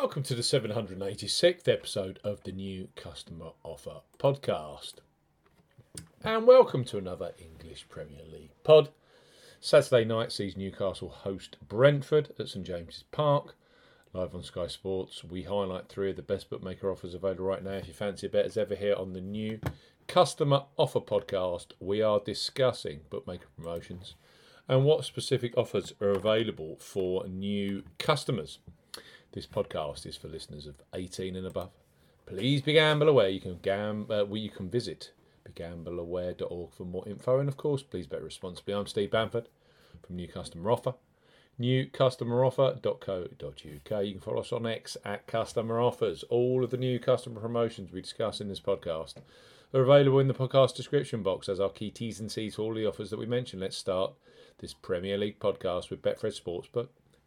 [0.00, 4.94] welcome to the 786th episode of the New Customer Offer Podcast.
[6.24, 8.88] And welcome to another English Premier League pod.
[9.60, 13.56] Saturday night sees Newcastle host Brentford at St James's Park.
[14.14, 17.72] Live on Sky Sports, we highlight three of the best bookmaker offers available right now.
[17.72, 19.60] If you fancy a bet as ever here on the new
[20.08, 24.14] Customer Offer Podcast, we are discussing bookmaker promotions
[24.66, 28.60] and what specific offers are available for new customers.
[29.32, 31.70] This podcast is for listeners of 18 and above.
[32.26, 33.28] Please be gamble aware.
[33.28, 35.12] You can gam- uh, you can visit
[35.48, 37.38] begambleaware.org for more info.
[37.38, 38.74] And of course, please bet responsibly.
[38.74, 39.48] I'm Steve Bamford
[40.04, 40.94] from New Customer Offer.
[41.60, 44.04] Newcustomeroffer.co.uk.
[44.04, 46.24] You can follow us on X at Customer Offers.
[46.24, 49.14] All of the new customer promotions we discuss in this podcast
[49.72, 52.74] are available in the podcast description box as our key T's and C's for all
[52.74, 53.62] the offers that we mentioned.
[53.62, 54.12] Let's start
[54.58, 56.88] this Premier League podcast with Betfred Sportsbook.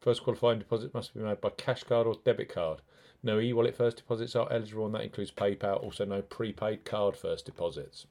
[0.00, 2.80] First qualifying deposit must be made by cash card or debit card.
[3.22, 5.82] No e wallet first deposits are eligible, and that includes PayPal.
[5.82, 8.06] Also, no prepaid card first deposits.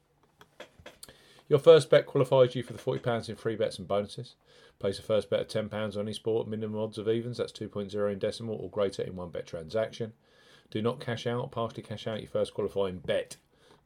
[1.48, 4.34] Your first bet qualifies you for the £40 in free bets and bonuses.
[4.78, 8.12] Place a first bet of £10 on any sport, minimum odds of evens, that's 2.0
[8.12, 10.12] in decimal or greater in one bet transaction.
[10.70, 13.36] Do not cash out partially cash out your first qualifying bet.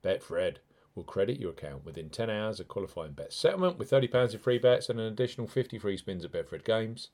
[0.03, 0.57] Betfred
[0.95, 4.59] will credit your account within 10 hours of qualifying bet settlement with £30 in free
[4.59, 7.11] bets and an additional 50 free spins at Betfred Games.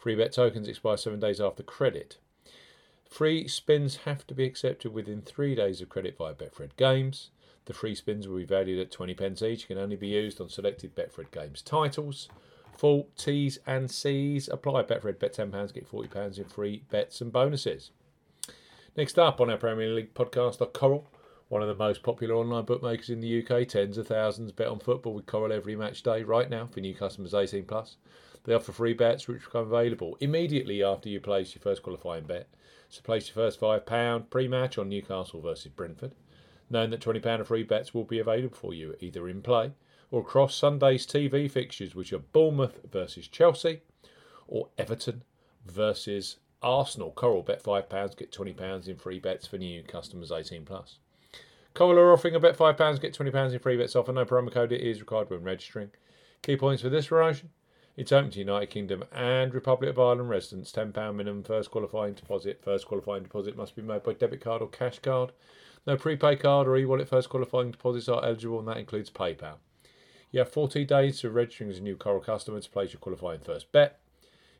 [0.00, 2.16] Free bet tokens expire seven days after credit.
[3.04, 7.28] Free spins have to be accepted within three days of credit via Betfred Games.
[7.66, 10.48] The free spins will be valued at 20 pence each, can only be used on
[10.48, 12.30] selected Betfred Games titles.
[12.78, 14.84] Full T's and C's apply.
[14.84, 17.90] Betfred bet £10, get £40 in free bets and bonuses.
[18.96, 21.06] Next up on our Premier League podcast are Coral,
[21.50, 23.66] one of the most popular online bookmakers in the UK.
[23.66, 26.94] Tens of thousands bet on football with Coral every match day right now for new
[26.94, 27.96] customers 18 plus.
[28.44, 32.48] They offer free bets which become available immediately after you place your first qualifying bet.
[32.88, 36.12] So place your first £5 pre match on Newcastle versus Brentford,
[36.70, 39.72] knowing that £20 of free bets will be available for you either in play
[40.12, 43.80] or across Sunday's TV fixtures, which are Bournemouth versus Chelsea
[44.46, 45.24] or Everton
[45.66, 47.10] versus Arsenal.
[47.10, 50.98] Coral bet £5, get £20 in free bets for new customers 18 plus.
[51.74, 54.12] Coral are offering a bet £5, get £20 in free bets offer.
[54.12, 55.90] No promo code it is required when registering.
[56.42, 57.50] Key points for this promotion
[57.96, 60.72] it's open to United Kingdom and Republic of Ireland residents.
[60.72, 62.62] £10 minimum first qualifying deposit.
[62.64, 65.32] First qualifying deposit must be made by debit card or cash card.
[65.86, 69.56] No prepaid card or e wallet first qualifying deposits are eligible, and that includes PayPal.
[70.30, 73.40] You have 14 days to registering as a new Coral customer to place your qualifying
[73.40, 74.00] first bet.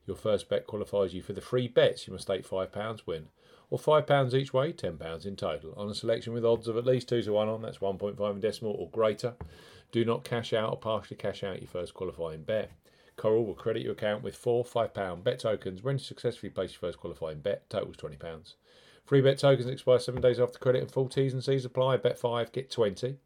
[0.07, 2.07] Your first bet qualifies you for the free bets.
[2.07, 3.29] You must stake £5 win,
[3.71, 7.09] or £5 each way, £10 in total, on a selection with odds of at least
[7.09, 9.35] 2 to 1 on, that's 1.5 in decimal or greater.
[9.93, 12.71] Do not cash out or partially cash out your first qualifying bet.
[13.17, 16.81] Coral will credit your account with four £5 bet tokens when you successfully place your
[16.81, 18.55] first qualifying bet, totals £20.
[19.05, 21.97] Free bet tokens expire seven days after credit and full T's and C's apply.
[21.97, 23.17] Bet 5, get 20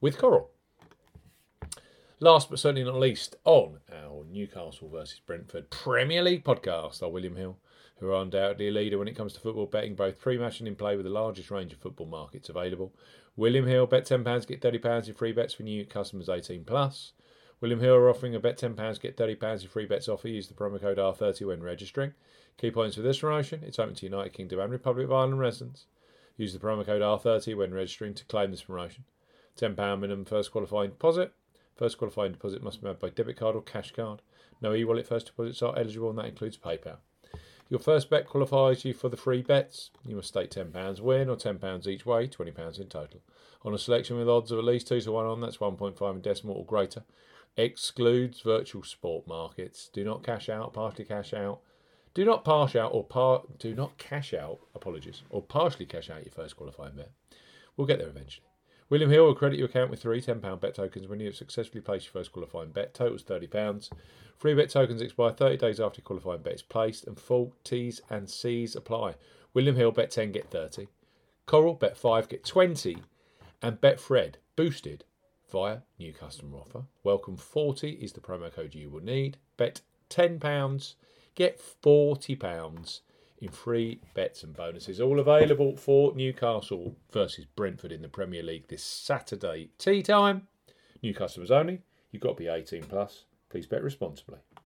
[0.00, 0.50] with Coral.
[2.22, 7.34] Last but certainly not least, on our Newcastle versus Brentford Premier League podcast are William
[7.34, 7.58] Hill,
[7.98, 10.68] who are undoubtedly a leader when it comes to football betting, both pre match and
[10.68, 12.94] in play, with the largest range of football markets available.
[13.34, 17.10] William Hill, bet £10, get £30 in free bets for new customers 18 plus.
[17.60, 20.28] William Hill are offering a bet £10, get £30 in free bets offer.
[20.28, 22.14] Use the promo code R30 when registering.
[22.56, 25.86] Key points for this promotion it's open to United Kingdom and Republic of Ireland residents.
[26.36, 29.06] Use the promo code R30 when registering to claim this promotion.
[29.58, 31.32] £10 minimum first qualifying deposit.
[31.76, 34.22] First qualifying deposit must be made by debit card or cash card.
[34.60, 36.98] No e wallet first deposits are eligible, and that includes PayPal.
[37.68, 39.90] Your first bet qualifies you for the free bets.
[40.04, 43.20] You must stake £10 win or £10 each way, £20 in total.
[43.64, 46.20] On a selection with odds of at least 2 to 1 on, that's 1.5 in
[46.20, 47.04] decimal or greater
[47.56, 49.90] excludes virtual sport markets.
[49.92, 51.60] Do not cash out, partially cash out.
[52.14, 56.24] Do not pass out or par- do not cash out, apologies, or partially cash out
[56.24, 57.10] your first qualifying bet.
[57.76, 58.46] We'll get there eventually.
[58.92, 61.80] William Hill will credit your account with three £10 bet tokens when you have successfully
[61.80, 62.92] placed your first qualifying bet.
[62.92, 63.88] Totals £30.
[64.36, 68.28] Free bet tokens expire 30 days after qualifying bet is placed, and full T's and
[68.28, 69.14] C's apply.
[69.54, 70.88] William Hill bet 10, get 30.
[71.46, 72.98] Coral bet 5, get 20.
[73.62, 75.04] And Betfred boosted
[75.50, 76.82] via new customer offer.
[77.02, 79.38] Welcome 40 is the promo code you will need.
[79.56, 79.80] Bet
[80.10, 80.96] £10,
[81.34, 83.00] get £40
[83.42, 85.00] in free bets and bonuses.
[85.00, 89.70] All available for Newcastle versus Brentford in the Premier League this Saturday.
[89.78, 90.46] Tea time.
[91.02, 91.82] New customers only.
[92.12, 93.24] You've got to be 18 plus.
[93.50, 94.38] Please bet responsibly.